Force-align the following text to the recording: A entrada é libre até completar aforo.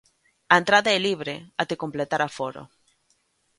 A 0.53 0.55
entrada 0.61 0.89
é 0.97 0.99
libre 1.07 1.35
até 1.61 1.73
completar 1.83 2.21
aforo. 2.23 2.63